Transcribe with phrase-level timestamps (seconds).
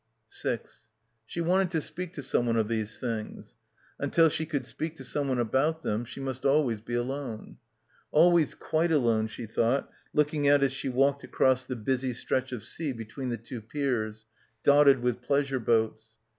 [0.31, 3.53] —239— PILGRIMAGE She wanted to speak to someone of these things.
[3.99, 7.57] Until she could speak to someone about them she must always be alone.
[8.09, 12.63] Always quite alone, she thought, looking out as she walked across the busy stretch of
[12.63, 14.25] sea between the two piers,
[14.63, 16.17] dotted with pleasure boats.